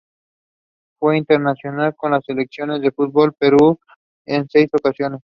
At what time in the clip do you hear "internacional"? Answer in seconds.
1.15-1.95